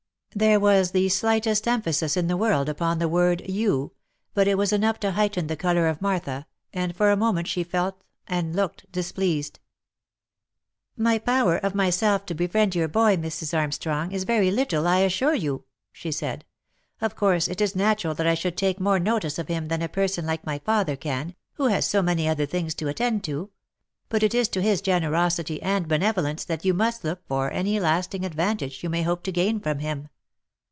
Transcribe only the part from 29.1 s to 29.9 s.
to gain for